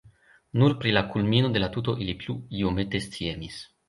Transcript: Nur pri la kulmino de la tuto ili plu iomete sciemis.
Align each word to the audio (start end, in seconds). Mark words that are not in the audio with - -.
Nur 0.61 0.73
pri 0.77 0.93
la 0.95 1.03
kulmino 1.11 1.51
de 1.57 1.61
la 1.63 1.69
tuto 1.75 1.95
ili 2.05 2.15
plu 2.23 2.35
iomete 2.63 3.03
sciemis. 3.09 3.59